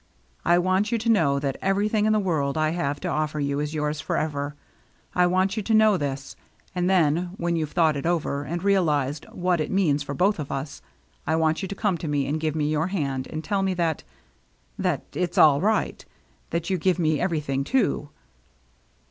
I 0.43 0.57
want 0.57 0.91
you 0.91 0.97
to 0.97 1.09
know 1.11 1.37
that 1.37 1.57
everything 1.61 2.07
in 2.07 2.11
the 2.11 2.17
world 2.17 2.57
I 2.57 2.71
have 2.71 2.99
to 3.01 3.07
ofFer 3.07 3.39
you 3.45 3.59
is 3.59 3.75
yours 3.75 4.01
forever. 4.01 4.55
I 5.13 5.27
want 5.27 5.55
you 5.55 5.61
to 5.61 5.73
know 5.75 5.95
this, 5.95 6.35
and 6.73 6.89
then, 6.89 7.33
when 7.37 7.55
you've 7.55 7.73
thought 7.73 7.95
it 7.95 8.07
over 8.07 8.41
and 8.43 8.63
realized 8.63 9.25
what 9.31 9.61
it 9.61 9.69
means 9.69 10.01
for 10.01 10.15
both 10.15 10.39
of 10.39 10.51
us, 10.51 10.81
I 11.27 11.35
want 11.35 11.61
you 11.61 11.67
to 11.67 11.75
come 11.75 11.99
to 11.99 12.07
me 12.07 12.25
and 12.25 12.39
give 12.39 12.55
me 12.55 12.65
your 12.67 12.87
i8o 12.87 12.89
THE 12.89 12.95
MERRT 12.97 12.99
ANNE 13.01 13.05
hand 13.09 13.27
and 13.27 13.43
tell 13.43 13.61
me 13.61 13.73
that— 13.75 14.03
that 14.89 15.03
it's 15.13 15.37
all 15.37 15.61
right— 15.61 16.03
that 16.49 16.71
you 16.71 16.79
give 16.79 16.97
me 16.97 17.19
everything, 17.21 17.63
too." 17.63 18.09